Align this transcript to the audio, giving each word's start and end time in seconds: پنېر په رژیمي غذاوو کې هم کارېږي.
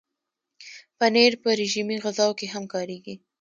پنېر 0.97 1.33
په 1.43 1.49
رژیمي 1.59 1.97
غذاوو 2.03 2.37
کې 2.39 2.47
هم 2.53 2.63
کارېږي. 2.73 3.15